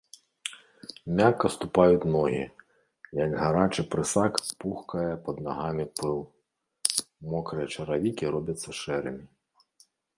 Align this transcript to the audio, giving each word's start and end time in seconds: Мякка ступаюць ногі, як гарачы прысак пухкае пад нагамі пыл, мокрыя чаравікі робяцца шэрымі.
Мякка 1.19 1.47
ступаюць 1.55 2.09
ногі, 2.15 2.39
як 3.23 3.31
гарачы 3.43 3.81
прысак 3.93 4.33
пухкае 4.65 5.07
пад 5.29 5.35
нагамі 5.51 5.85
пыл, 6.03 6.17
мокрыя 7.33 7.67
чаравікі 7.77 8.25
робяцца 8.37 8.69
шэрымі. 8.85 9.25